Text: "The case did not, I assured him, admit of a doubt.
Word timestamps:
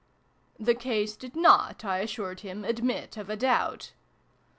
"The 0.69 0.73
case 0.73 1.15
did 1.15 1.35
not, 1.35 1.85
I 1.85 1.99
assured 1.99 2.39
him, 2.39 2.65
admit 2.65 3.17
of 3.17 3.29
a 3.29 3.35
doubt. 3.35 3.91